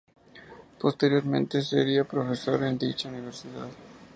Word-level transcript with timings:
Posteriormente 0.79 1.61
sería 1.61 2.05
profesor 2.07 2.63
en 2.63 2.79
dicha 2.79 3.07
universidad. 3.07 3.69